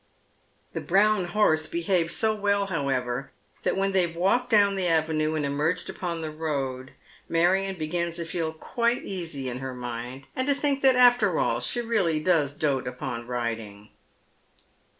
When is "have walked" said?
4.07-4.49